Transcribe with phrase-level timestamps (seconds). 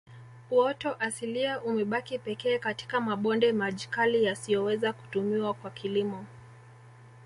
[0.51, 6.25] Uoto asilia umebaki pekee katika mabonde majkali yasiyoweza kutumiwa kwa kilimo